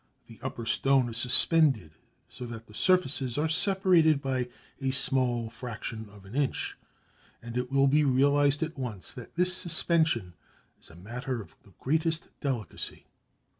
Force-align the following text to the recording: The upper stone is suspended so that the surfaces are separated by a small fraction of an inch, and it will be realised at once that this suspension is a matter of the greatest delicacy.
The 0.25 0.39
upper 0.41 0.65
stone 0.65 1.09
is 1.09 1.17
suspended 1.17 1.91
so 2.27 2.47
that 2.47 2.65
the 2.65 2.73
surfaces 2.73 3.37
are 3.37 3.47
separated 3.47 4.19
by 4.19 4.49
a 4.81 4.89
small 4.89 5.51
fraction 5.51 6.09
of 6.09 6.25
an 6.25 6.33
inch, 6.33 6.75
and 7.39 7.55
it 7.55 7.71
will 7.71 7.85
be 7.85 8.03
realised 8.03 8.63
at 8.63 8.79
once 8.79 9.11
that 9.11 9.35
this 9.35 9.55
suspension 9.55 10.33
is 10.81 10.89
a 10.89 10.95
matter 10.95 11.39
of 11.39 11.55
the 11.61 11.73
greatest 11.79 12.29
delicacy. 12.39 13.05